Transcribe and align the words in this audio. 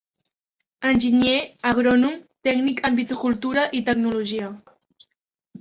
Enginyer 0.91 1.35
agrònom, 1.73 2.15
tècnic 2.49 2.83
en 2.91 2.97
viticultura 3.01 3.67
i 3.81 3.83
tecnologia. 3.91 4.53